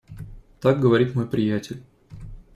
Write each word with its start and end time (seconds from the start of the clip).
Так 0.61 0.79
говорит 0.79 1.13
мой 1.13 1.27
приятель. 1.27 1.83